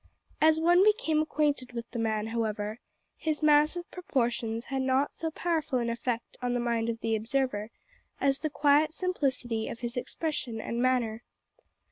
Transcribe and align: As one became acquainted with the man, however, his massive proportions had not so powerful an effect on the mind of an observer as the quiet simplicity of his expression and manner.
As 0.41 0.59
one 0.59 0.83
became 0.83 1.21
acquainted 1.21 1.73
with 1.73 1.87
the 1.91 1.99
man, 1.99 2.25
however, 2.33 2.79
his 3.17 3.43
massive 3.43 3.87
proportions 3.91 4.65
had 4.65 4.81
not 4.81 5.15
so 5.15 5.29
powerful 5.29 5.77
an 5.77 5.91
effect 5.91 6.37
on 6.41 6.53
the 6.53 6.59
mind 6.59 6.89
of 6.89 6.97
an 7.03 7.15
observer 7.15 7.69
as 8.19 8.39
the 8.39 8.49
quiet 8.49 8.93
simplicity 8.95 9.67
of 9.67 9.81
his 9.81 9.95
expression 9.95 10.59
and 10.59 10.81
manner. 10.81 11.21